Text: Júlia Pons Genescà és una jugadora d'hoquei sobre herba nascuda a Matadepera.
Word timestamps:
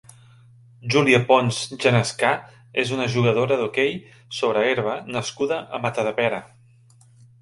Júlia 0.93 1.17
Pons 1.31 1.59
Genescà 1.83 2.31
és 2.85 2.93
una 2.97 3.07
jugadora 3.17 3.57
d'hoquei 3.61 3.93
sobre 4.41 4.65
herba 4.71 4.97
nascuda 5.19 5.61
a 5.79 5.83
Matadepera. 5.85 6.41